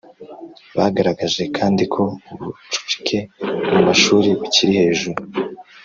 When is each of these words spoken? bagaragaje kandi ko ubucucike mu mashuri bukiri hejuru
bagaragaje 0.77 1.43
kandi 1.57 1.83
ko 1.93 2.03
ubucucike 2.33 3.17
mu 3.71 3.79
mashuri 3.87 4.29
bukiri 4.39 4.71
hejuru 4.79 5.19